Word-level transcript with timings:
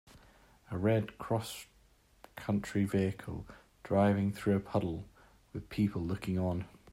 A 0.71 0.79
red 0.79 1.09
crosscountry 1.19 2.87
vehicle 2.89 3.45
driving 3.83 4.31
through 4.31 4.55
a 4.55 4.59
puddle 4.59 5.05
with 5.53 5.69
people 5.69 6.01
looking 6.01 6.39
on. 6.39 6.65